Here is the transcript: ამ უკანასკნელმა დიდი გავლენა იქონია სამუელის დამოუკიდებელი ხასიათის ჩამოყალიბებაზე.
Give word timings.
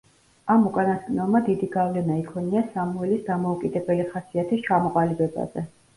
ამ 0.53 0.63
უკანასკნელმა 0.67 1.41
დიდი 1.49 1.69
გავლენა 1.75 2.17
იქონია 2.21 2.63
სამუელის 2.71 3.21
დამოუკიდებელი 3.29 4.11
ხასიათის 4.15 4.65
ჩამოყალიბებაზე. 4.71 5.69